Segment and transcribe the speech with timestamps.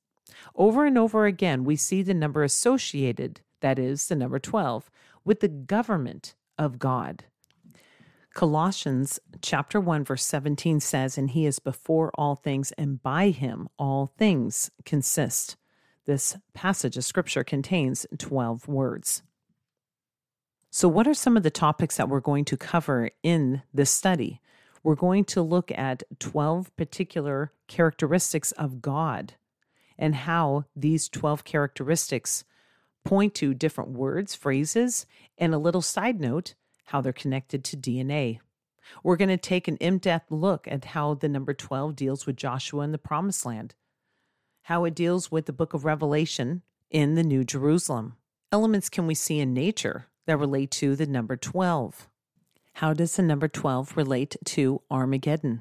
[0.55, 4.91] Over and over again, we see the number associated, that is, the number 12,
[5.25, 7.25] with the government of God.
[8.35, 13.69] Colossians chapter 1 verse 17 says, "And he is before all things, and by him
[13.77, 15.57] all things consist."
[16.07, 19.23] This passage of scripture contains 12 words.
[20.71, 24.41] So, what are some of the topics that we're going to cover in this study?
[24.83, 29.35] We're going to look at 12 particular characteristics of God
[29.99, 32.45] and how these 12 characteristics
[33.05, 35.07] point to different words, phrases,
[35.39, 36.55] and a little side note
[36.87, 38.41] how they're connected to DNA.
[39.03, 42.37] We're going to take an in depth look at how the number 12 deals with
[42.37, 43.75] Joshua and the Promised Land,
[44.63, 48.17] how it deals with the book of Revelation in the New Jerusalem.
[48.53, 52.09] Elements can we see in nature that relate to the number 12?
[52.75, 55.61] How does the number 12 relate to Armageddon?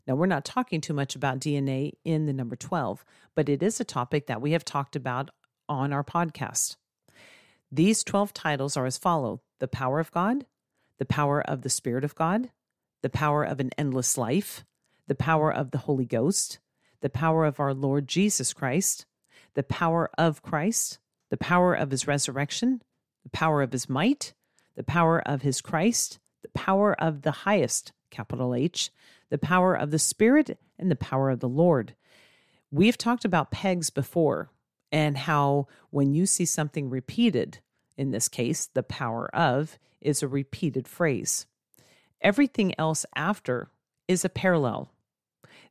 [0.07, 3.03] Now, we're not talking too much about DNA in the number 12,
[3.36, 5.31] but it is a topic that we have talked about
[5.68, 6.78] on our podcast.
[7.69, 10.46] These 12 titles are as follow the power of God,
[10.97, 12.50] the power of the Spirit of God,
[13.01, 14.66] the power of an endless life,
[15.07, 16.59] the power of the Holy Ghost,
[17.01, 19.06] the power of our Lord Jesus Christ,
[19.53, 22.81] the power of Christ, the power of his resurrection,
[23.23, 24.33] the power of his might,
[24.75, 28.91] the power of his Christ, the power of the highest, capital H,
[29.29, 31.95] the power of the Spirit, and the power of the Lord.
[32.72, 34.50] We've talked about pegs before
[34.91, 37.59] and how when you see something repeated,
[37.97, 41.45] in this case, the power of is a repeated phrase.
[42.22, 43.69] Everything else after
[44.07, 44.91] is a parallel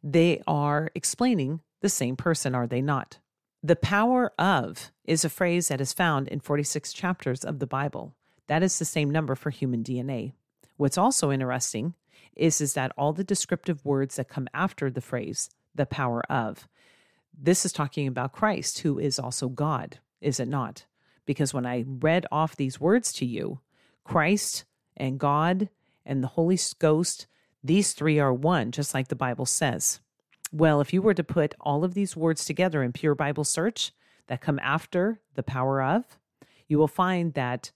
[0.04, 3.18] they are explaining the same person, are they not?
[3.62, 8.14] The power of is a phrase that is found in 46 chapters of the Bible.
[8.46, 10.32] That is the same number for human DNA.
[10.76, 11.94] What's also interesting
[12.36, 16.68] is, is that all the descriptive words that come after the phrase, the power of,
[17.36, 20.84] this is talking about Christ, who is also God, is it not?
[21.26, 23.60] Because when I read off these words to you,
[24.04, 24.64] Christ
[24.96, 25.68] and God
[26.04, 27.26] and the Holy Ghost
[27.64, 30.00] these three are one, just like the Bible says.
[30.52, 33.92] Well, if you were to put all of these words together in pure Bible search
[34.26, 36.18] that come after the power of,
[36.68, 37.72] you will find that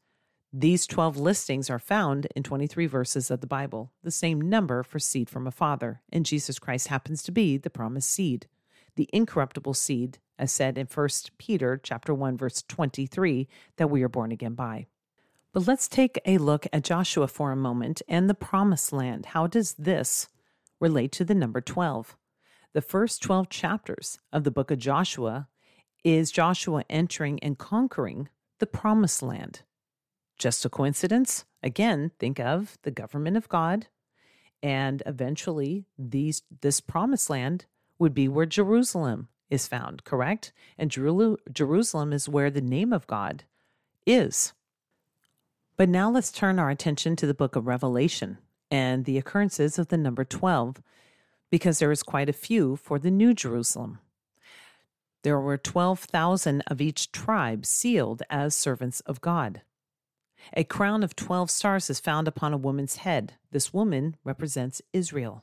[0.52, 4.98] these 12 listings are found in 23 verses of the Bible, the same number for
[4.98, 8.46] seed from a father, and Jesus Christ happens to be the promised seed,
[8.98, 11.08] the incorruptible seed, as said in 1
[11.38, 13.46] Peter chapter 1 verse 23
[13.76, 14.88] that we are born again by.
[15.52, 19.26] But let's take a look at Joshua for a moment and the promised land.
[19.26, 20.28] How does this
[20.80, 22.16] relate to the number 12?
[22.72, 25.46] The first 12 chapters of the book of Joshua
[26.02, 28.28] is Joshua entering and conquering
[28.58, 29.62] the promised land.
[30.38, 31.44] Just a coincidence?
[31.62, 33.86] Again, think of the government of God,
[34.60, 37.66] and eventually these this promised land
[37.98, 40.52] would be where Jerusalem is found, correct?
[40.76, 43.44] And Jerusalem is where the name of God
[44.06, 44.52] is.
[45.76, 48.38] But now let's turn our attention to the book of Revelation
[48.70, 50.82] and the occurrences of the number 12,
[51.50, 54.00] because there is quite a few for the New Jerusalem.
[55.22, 59.62] There were 12,000 of each tribe sealed as servants of God.
[60.52, 63.34] A crown of 12 stars is found upon a woman's head.
[63.50, 65.42] This woman represents Israel.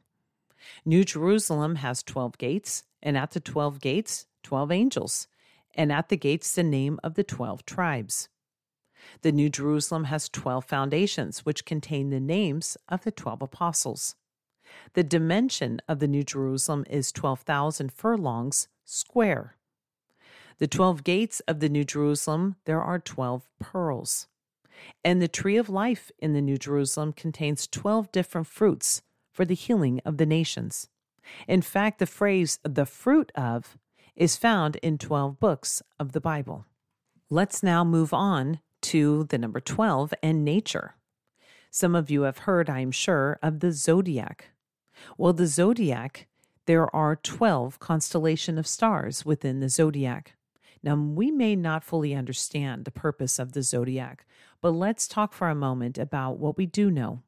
[0.83, 5.27] New Jerusalem has 12 gates, and at the 12 gates, 12 angels,
[5.73, 8.29] and at the gates, the name of the 12 tribes.
[9.21, 14.15] The New Jerusalem has 12 foundations, which contain the names of the 12 apostles.
[14.93, 19.57] The dimension of the New Jerusalem is 12,000 furlongs square.
[20.57, 24.27] The 12 gates of the New Jerusalem, there are 12 pearls.
[25.03, 29.01] And the tree of life in the New Jerusalem contains 12 different fruits
[29.35, 30.87] for the healing of the nations.
[31.45, 33.77] In fact, the phrase the fruit of
[34.15, 36.65] is found in 12 books of the Bible.
[37.29, 40.95] Let's now move on to the number 12 and nature.
[41.69, 44.51] Some of you have heard, I am sure, of the zodiac.
[45.17, 46.27] Well, the zodiac,
[46.65, 50.35] there are 12 constellation of stars within the zodiac.
[50.81, 54.25] Now, we may not fully understand the purpose of the zodiac,
[54.61, 57.23] but let's talk for a moment about what we do know.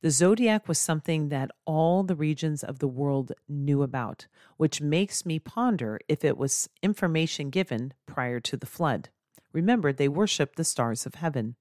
[0.00, 5.24] The zodiac was something that all the regions of the world knew about, which makes
[5.24, 9.08] me ponder if it was information given prior to the flood.
[9.52, 11.56] Remember, they worship the stars of heaven.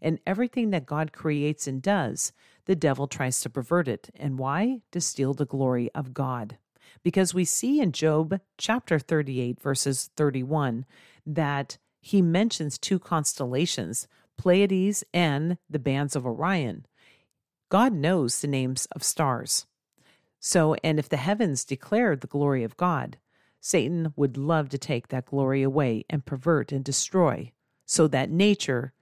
[0.00, 2.32] And everything that God creates and does,
[2.66, 4.10] the devil tries to pervert it.
[4.14, 4.80] And why?
[4.92, 6.58] To steal the glory of God.
[7.02, 10.84] Because we see in Job chapter 38, verses 31,
[11.24, 14.06] that he mentions two constellations,
[14.36, 16.86] Pleiades and the bands of Orion.
[17.68, 19.66] God knows the names of stars.
[20.38, 23.18] So, and if the heavens declare the glory of God,
[23.60, 27.52] Satan would love to take that glory away and pervert and destroy
[27.84, 28.92] so that nature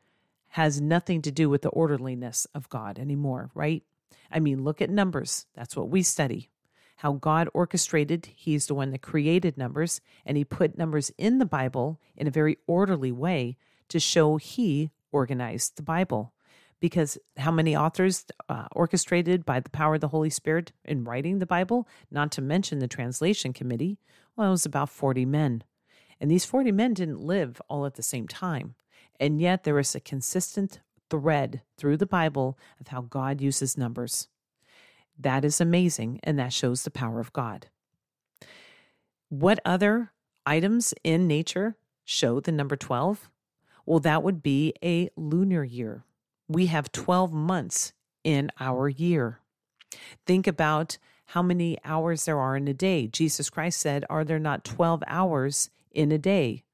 [0.49, 3.82] has nothing to do with the orderliness of God anymore, right?
[4.31, 5.46] I mean, look at numbers.
[5.55, 6.50] That's what we study.
[6.96, 11.44] How God orchestrated, He's the one that created numbers, and He put numbers in the
[11.44, 13.56] Bible in a very orderly way
[13.88, 16.33] to show He organized the Bible.
[16.84, 21.38] Because how many authors uh, orchestrated by the power of the Holy Spirit in writing
[21.38, 23.96] the Bible, not to mention the translation committee?
[24.36, 25.64] Well, it was about 40 men.
[26.20, 28.75] And these 40 men didn't live all at the same time.
[29.19, 34.28] And yet there is a consistent thread through the Bible of how God uses numbers.
[35.19, 37.69] That is amazing, and that shows the power of God.
[39.31, 40.12] What other
[40.44, 43.31] items in nature show the number 12?
[43.86, 46.04] Well, that would be a lunar year.
[46.49, 47.93] We have 12 months
[48.23, 49.41] in our year.
[50.26, 53.06] Think about how many hours there are in a day.
[53.06, 56.64] Jesus Christ said, Are there not 12 hours in a day?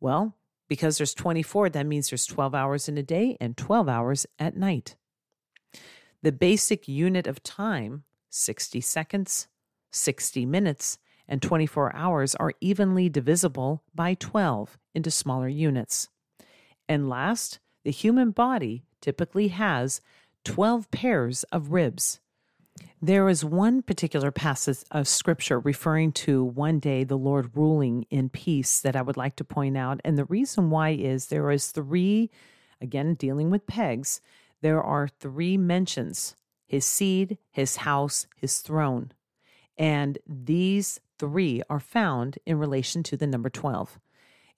[0.00, 0.34] Well,
[0.68, 4.56] because there's 24, that means there's 12 hours in a day and 12 hours at
[4.56, 4.96] night.
[6.22, 9.48] The basic unit of time, 60 seconds,
[9.92, 16.08] 60 minutes, and 24 hours, are evenly divisible by 12 into smaller units.
[16.88, 20.00] And last, the human body typically has
[20.44, 22.20] 12 pairs of ribs.
[23.00, 28.28] There is one particular passage of scripture referring to one day the Lord ruling in
[28.28, 30.00] peace that I would like to point out.
[30.04, 32.30] And the reason why is there is three,
[32.80, 34.20] again, dealing with pegs,
[34.62, 36.34] there are three mentions
[36.66, 39.10] his seed, his house, his throne.
[39.78, 43.98] And these three are found in relation to the number 12.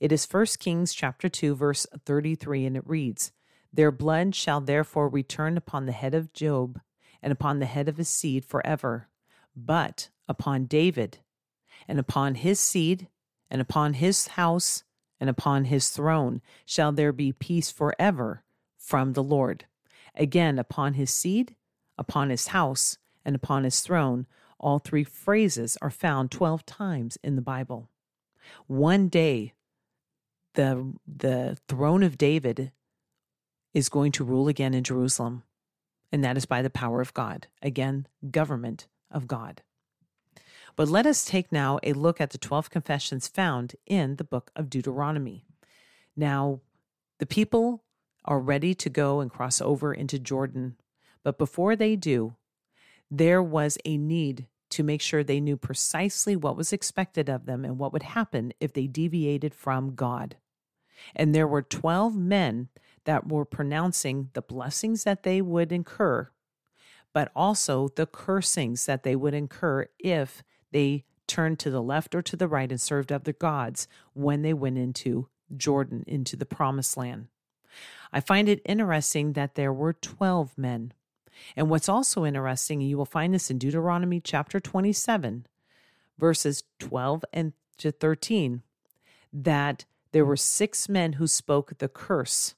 [0.01, 3.33] It is 1 Kings chapter 2 verse 33 and it reads,
[3.73, 6.81] "Their blood shall therefore return upon the head of Joab
[7.23, 9.09] and upon the head of his seed forever,
[9.55, 11.19] but upon David,
[11.87, 13.09] and upon his seed,
[13.51, 14.85] and upon his house,
[15.21, 18.43] and upon his throne shall there be peace forever
[18.77, 19.67] from the Lord.
[20.15, 21.55] Again, upon his seed,
[21.99, 24.27] upon his house, and upon his throne,
[24.59, 27.89] all three phrases are found 12 times in the Bible.
[28.67, 29.55] One day,
[30.55, 32.73] the, the throne of David
[33.75, 35.43] is going to rule again in Jerusalem
[36.13, 37.47] and that is by the power of God.
[37.63, 39.63] Again, government of God.
[40.77, 44.51] But let us take now a look at the 12 confessions found in the book
[44.57, 45.45] of Deuteronomy.
[46.17, 46.61] Now,
[47.19, 47.83] the people
[48.25, 50.77] are ready to go and cross over into Jordan,
[51.23, 52.37] but before they do,
[53.11, 57.65] there was a need to make sure they knew precisely what was expected of them
[57.65, 60.37] and what would happen if they deviated from God.
[61.17, 62.69] And there were 12 men
[63.05, 66.29] that were pronouncing the blessings that they would incur,
[67.13, 70.43] but also the cursings that they would incur if
[70.73, 74.53] they turned to the left or to the right and served other gods when they
[74.53, 77.29] went into Jordan, into the promised land.
[78.13, 80.93] I find it interesting that there were 12 men.
[81.57, 85.47] And what's also interesting, you will find this in Deuteronomy chapter 27,
[86.19, 88.63] verses 12 and to 13,
[89.33, 92.55] that there were six men who spoke the curse,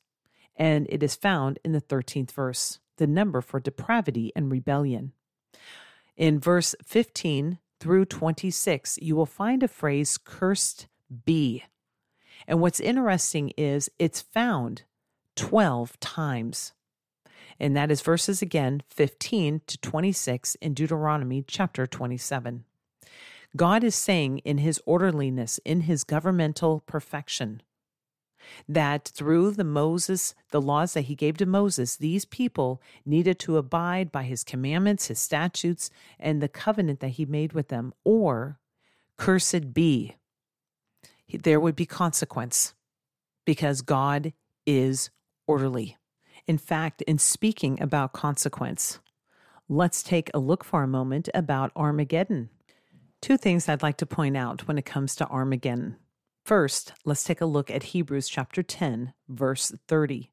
[0.56, 5.12] and it is found in the 13th verse, the number for depravity and rebellion.
[6.16, 10.86] In verse 15 through 26, you will find a phrase, cursed
[11.24, 11.64] be.
[12.46, 14.82] And what's interesting is it's found
[15.36, 16.72] 12 times.
[17.58, 22.64] And that is verses again 15 to 26 in Deuteronomy chapter 27.
[23.54, 27.62] God is saying in his orderliness, in his governmental perfection,
[28.68, 33.56] that through the Moses, the laws that he gave to Moses, these people needed to
[33.56, 38.58] abide by his commandments, his statutes, and the covenant that he made with them, or
[39.18, 40.16] cursed be.
[41.32, 42.74] There would be consequence
[43.44, 44.32] because God
[44.66, 45.10] is
[45.46, 45.96] orderly.
[46.46, 49.00] In fact, in speaking about consequence,
[49.68, 52.50] let's take a look for a moment about Armageddon.
[53.20, 55.96] Two things I'd like to point out when it comes to Armageddon.
[56.52, 60.30] First, let's take a look at Hebrews chapter 10, verse 30.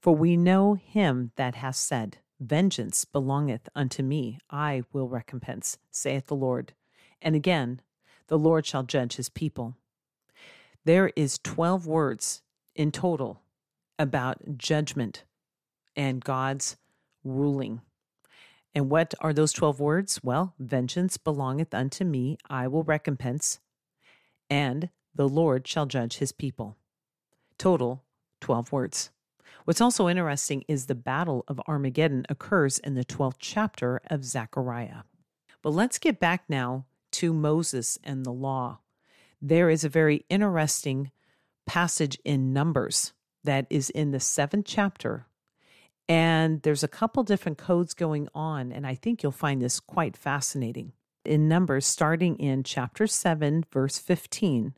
[0.00, 6.28] For we know him that hath said, Vengeance belongeth unto me, I will recompense, saith
[6.28, 6.72] the Lord.
[7.20, 7.80] And again,
[8.28, 9.74] the Lord shall judge his people.
[10.84, 12.42] There is 12 words
[12.76, 13.42] in total
[13.98, 15.24] about judgment
[15.96, 16.76] and God's
[17.24, 17.80] ruling.
[18.72, 20.20] And what are those 12 words?
[20.22, 23.58] Well, vengeance belongeth unto me, I will recompense,
[24.48, 26.76] and the Lord shall judge his people.
[27.58, 28.02] Total
[28.40, 29.10] 12 words.
[29.64, 35.02] What's also interesting is the Battle of Armageddon occurs in the 12th chapter of Zechariah.
[35.62, 38.80] But let's get back now to Moses and the law.
[39.40, 41.10] There is a very interesting
[41.66, 43.12] passage in Numbers
[43.44, 45.26] that is in the seventh chapter.
[46.08, 50.16] And there's a couple different codes going on, and I think you'll find this quite
[50.16, 50.92] fascinating.
[51.24, 54.74] In Numbers, starting in chapter 7, verse 15,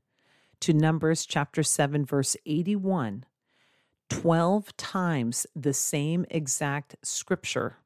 [0.60, 3.24] to Numbers chapter 7, verse 81,
[4.08, 7.78] 12 times the same exact scripture,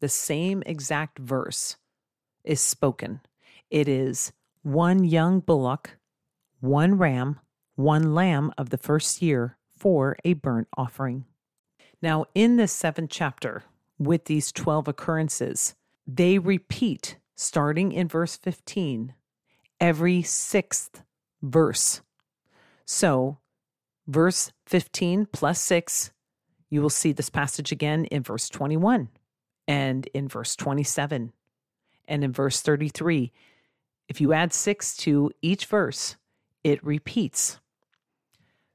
[0.00, 1.76] the same exact verse
[2.44, 3.20] is spoken.
[3.70, 4.32] It is
[4.62, 5.98] one young bullock,
[6.60, 7.40] one ram,
[7.74, 11.24] one lamb of the first year for a burnt offering.
[12.02, 13.64] Now, in this seventh chapter,
[13.98, 15.74] with these 12 occurrences,
[16.06, 19.14] they repeat, starting in verse 15,
[19.80, 21.02] every sixth
[21.42, 22.00] verse.
[22.86, 23.38] So,
[24.06, 26.12] verse 15 plus 6,
[26.70, 29.08] you will see this passage again in verse 21
[29.68, 31.32] and in verse 27
[32.08, 33.32] and in verse 33.
[34.08, 36.16] If you add 6 to each verse,
[36.62, 37.58] it repeats.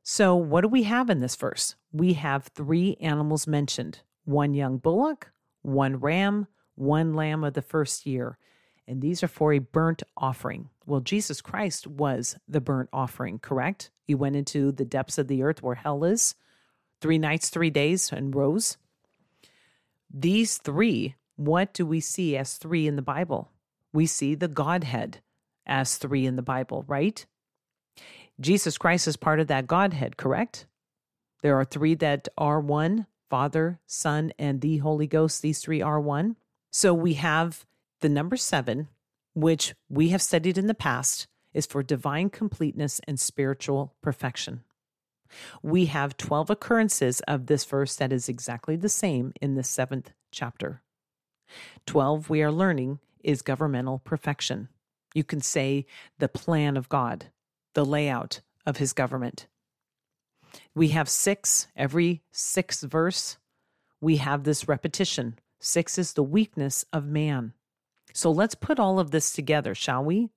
[0.03, 1.75] So, what do we have in this verse?
[1.93, 8.05] We have three animals mentioned one young bullock, one ram, one lamb of the first
[8.05, 8.37] year.
[8.87, 10.69] And these are for a burnt offering.
[10.85, 13.91] Well, Jesus Christ was the burnt offering, correct?
[14.03, 16.35] He went into the depths of the earth where hell is,
[16.99, 18.77] three nights, three days, and rose.
[20.13, 23.49] These three, what do we see as three in the Bible?
[23.93, 25.21] We see the Godhead
[25.65, 27.25] as three in the Bible, right?
[28.39, 30.65] Jesus Christ is part of that Godhead, correct?
[31.41, 35.41] There are three that are one Father, Son, and the Holy Ghost.
[35.41, 36.35] These three are one.
[36.69, 37.65] So we have
[38.01, 38.89] the number seven,
[39.33, 44.63] which we have studied in the past, is for divine completeness and spiritual perfection.
[45.63, 50.11] We have 12 occurrences of this verse that is exactly the same in the seventh
[50.31, 50.81] chapter.
[51.85, 54.67] 12, we are learning, is governmental perfection.
[55.13, 55.85] You can say
[56.19, 57.27] the plan of God
[57.73, 59.47] the layout of his government.
[60.75, 63.37] We have six, every sixth verse,
[64.01, 65.37] we have this repetition.
[65.59, 67.53] Six is the weakness of man.
[68.13, 70.29] So let's put all of this together, shall we?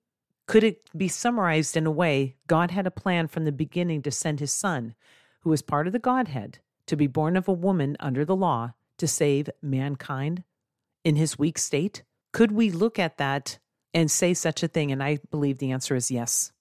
[0.47, 4.11] Could it be summarized in a way God had a plan from the beginning to
[4.11, 4.95] send his son,
[5.41, 8.73] who is part of the Godhead, to be born of a woman under the law
[8.97, 10.43] to save mankind
[11.03, 12.03] in his weak state?
[12.31, 13.59] Could we look at that
[13.93, 14.91] and say such a thing?
[14.91, 16.51] And I believe the answer is yes.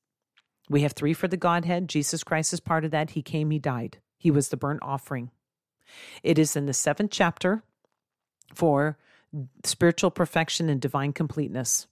[0.71, 1.88] We have three for the Godhead.
[1.88, 3.11] Jesus Christ is part of that.
[3.11, 3.99] He came, He died.
[4.16, 5.30] He was the burnt offering.
[6.23, 7.62] It is in the seventh chapter
[8.54, 8.97] for
[9.64, 11.86] spiritual perfection and divine completeness.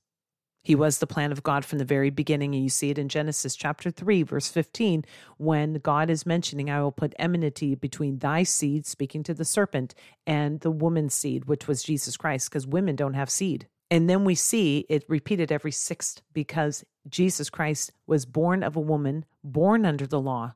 [0.65, 2.55] He was the plan of God from the very beginning.
[2.55, 5.05] And you see it in Genesis chapter 3, verse 15,
[5.37, 9.95] when God is mentioning, I will put enmity between thy seed, speaking to the serpent,
[10.25, 13.67] and the woman's seed, which was Jesus Christ, because women don't have seed.
[13.91, 18.81] And then we see it repeated every sixth because Jesus Christ was born of a
[18.81, 20.55] woman, born under the law,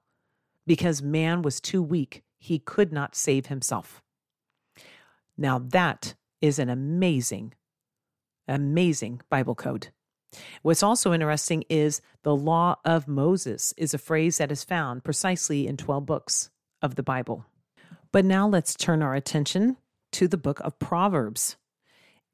[0.66, 2.22] because man was too weak.
[2.38, 4.02] He could not save himself.
[5.36, 7.54] Now, that is an amazing,
[8.46, 9.88] amazing Bible code.
[10.62, 15.66] What's also interesting is the law of Moses is a phrase that is found precisely
[15.66, 16.50] in 12 books
[16.82, 17.46] of the Bible.
[18.12, 19.76] But now let's turn our attention
[20.12, 21.56] to the book of Proverbs.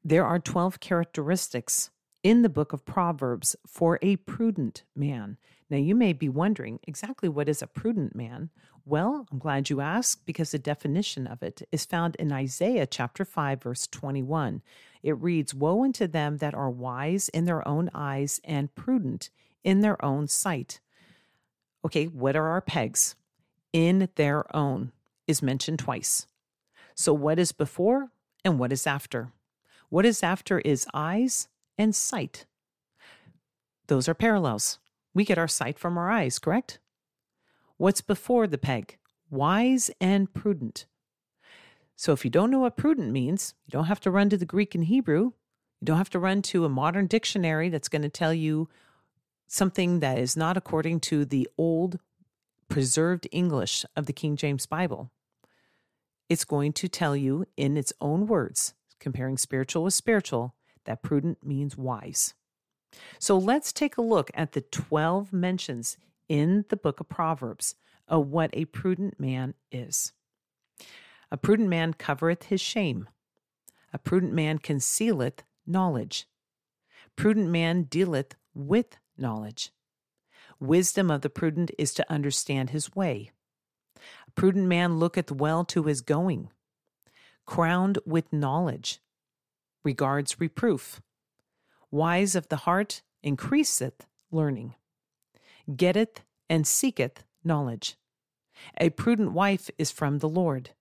[0.03, 1.89] There are 12 characteristics
[2.23, 5.37] in the book of Proverbs for a prudent man.
[5.73, 8.51] Now, you may be wondering exactly what is a prudent man?
[8.85, 13.25] Well, I'm glad you asked because the definition of it is found in Isaiah chapter
[13.25, 14.61] 5, verse 21.
[15.01, 19.31] It reads Woe unto them that are wise in their own eyes and prudent
[19.63, 20.79] in their own sight.
[21.83, 23.15] Okay, what are our pegs?
[23.71, 24.91] In their own
[25.25, 26.27] is mentioned twice.
[26.93, 28.11] So, what is before
[28.45, 29.31] and what is after?
[29.89, 31.47] What is after is eyes
[31.79, 32.45] and sight.
[33.87, 34.77] Those are parallels.
[35.13, 36.79] We get our sight from our eyes, correct?
[37.77, 38.97] What's before the peg?
[39.29, 40.85] Wise and prudent.
[41.95, 44.45] So if you don't know what prudent means, you don't have to run to the
[44.45, 45.31] Greek and Hebrew.
[45.81, 48.69] You don't have to run to a modern dictionary that's going to tell you
[49.47, 51.99] something that is not according to the old
[52.69, 55.11] preserved English of the King James Bible.
[56.29, 60.55] It's going to tell you in its own words, comparing spiritual with spiritual,
[60.85, 62.33] that prudent means wise.
[63.19, 65.97] So let's take a look at the 12 mentions
[66.29, 67.75] in the book of Proverbs
[68.07, 70.13] of what a prudent man is.
[71.31, 73.07] A prudent man covereth his shame.
[73.91, 76.27] A prudent man concealeth knowledge.
[77.15, 79.71] Prudent man dealeth with knowledge.
[80.59, 83.31] Wisdom of the prudent is to understand his way.
[84.27, 86.49] A prudent man looketh well to his going.
[87.45, 89.01] Crowned with knowledge,
[89.83, 91.01] regards reproof.
[91.93, 94.73] Wise of the heart increaseth learning.
[95.75, 97.97] Getteth and seeketh knowledge.
[98.79, 100.71] A prudent wife is from the Lord.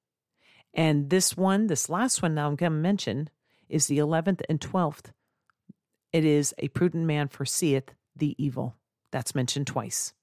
[0.73, 3.29] And this one, this last one now I'm going to mention,
[3.69, 5.13] is the 11th and 12th.
[6.15, 8.77] It is a prudent man foreseeth the evil.
[9.11, 10.15] That's mentioned twice.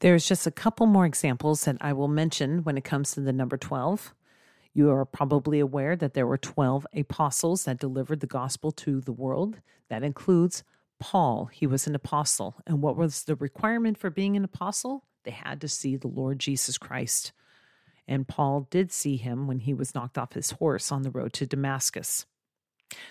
[0.00, 3.34] There's just a couple more examples that I will mention when it comes to the
[3.34, 4.14] number 12.
[4.74, 9.12] You are probably aware that there were 12 apostles that delivered the gospel to the
[9.12, 9.60] world.
[9.88, 10.64] That includes
[10.98, 11.46] Paul.
[11.52, 12.56] He was an apostle.
[12.66, 15.04] And what was the requirement for being an apostle?
[15.24, 17.32] They had to see the Lord Jesus Christ
[18.08, 21.32] and Paul did see him when he was knocked off his horse on the road
[21.34, 22.26] to Damascus.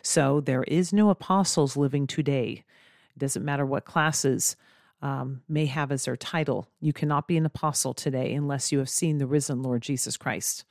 [0.02, 2.64] So there is no apostles living today.
[3.16, 4.56] It doesn't matter what classes
[5.02, 6.68] um, may have as their title.
[6.80, 10.66] You cannot be an apostle today unless you have seen the risen Lord Jesus Christ.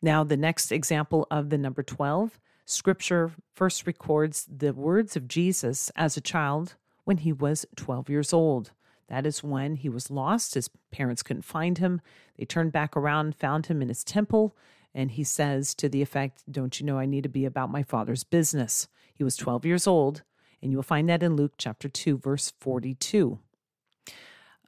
[0.00, 5.90] Now, the next example of the number 12, scripture first records the words of Jesus
[5.96, 8.70] as a child when he was 12 years old.
[9.08, 10.54] That is when he was lost.
[10.54, 12.00] His parents couldn't find him.
[12.36, 14.54] They turned back around, found him in his temple,
[14.94, 17.82] and he says to the effect, Don't you know I need to be about my
[17.82, 18.86] father's business?
[19.14, 20.22] He was 12 years old,
[20.62, 23.38] and you will find that in Luke chapter 2, verse 42.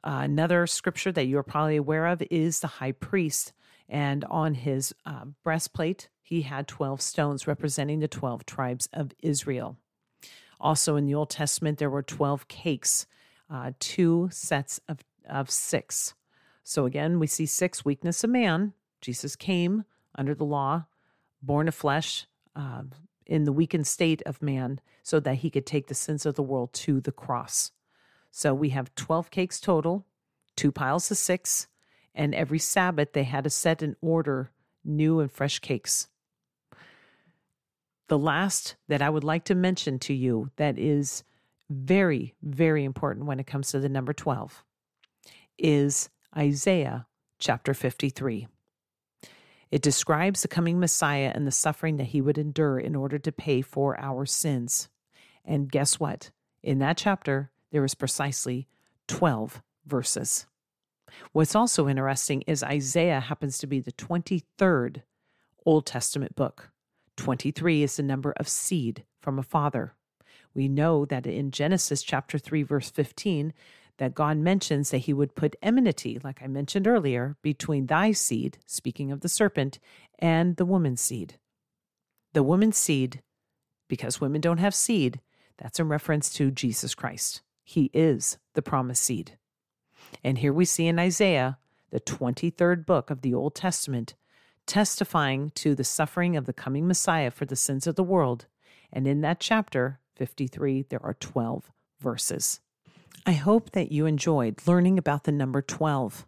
[0.03, 3.53] Uh, another scripture that you're probably aware of is the high priest.
[3.91, 9.77] And on his uh, breastplate, he had 12 stones representing the 12 tribes of Israel.
[10.61, 13.05] Also in the Old Testament, there were 12 cakes
[13.51, 14.99] uh, two sets of,
[15.29, 16.13] of six.
[16.63, 18.73] So again, we see six weakness of man.
[19.01, 19.83] Jesus came
[20.15, 20.85] under the law,
[21.41, 22.83] born of flesh, uh,
[23.25, 26.43] in the weakened state of man, so that he could take the sins of the
[26.43, 27.71] world to the cross.
[28.29, 30.05] So we have 12 cakes total,
[30.55, 31.67] two piles of six,
[32.13, 34.51] and every Sabbath they had to set in order
[34.83, 36.07] new and fresh cakes.
[38.07, 41.23] The last that I would like to mention to you that is
[41.69, 44.63] very, very important when it comes to the number 12
[45.57, 47.07] is Isaiah
[47.39, 48.47] chapter 53.
[49.71, 53.31] It describes the coming Messiah and the suffering that he would endure in order to
[53.31, 54.89] pay for our sins.
[55.45, 56.31] And guess what?
[56.61, 58.67] In that chapter, there is precisely
[59.07, 60.45] 12 verses.
[61.31, 65.03] What's also interesting is Isaiah happens to be the 23rd
[65.65, 66.71] Old Testament book.
[67.17, 69.93] 23 is the number of seed from a father.
[70.53, 73.53] We know that in Genesis chapter 3 verse 15
[73.97, 78.57] that God mentions that he would put enmity, like I mentioned earlier, between thy seed,
[78.65, 79.77] speaking of the serpent,
[80.17, 81.35] and the woman's seed.
[82.33, 83.21] The woman's seed,
[83.87, 85.21] because women don't have seed,
[85.57, 87.43] That's in reference to Jesus Christ.
[87.63, 89.37] He is the promised seed.
[90.23, 91.57] And here we see in Isaiah,
[91.91, 94.15] the 23rd book of the Old Testament,
[94.65, 98.45] testifying to the suffering of the coming Messiah for the sins of the world.
[98.93, 102.59] And in that chapter, 53, there are 12 verses.
[103.25, 106.25] I hope that you enjoyed learning about the number 12.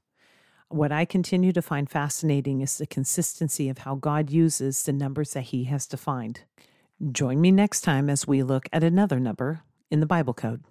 [0.70, 5.34] What I continue to find fascinating is the consistency of how God uses the numbers
[5.34, 6.42] that He has defined.
[7.12, 10.64] Join me next time as we look at another number in the Bible Code.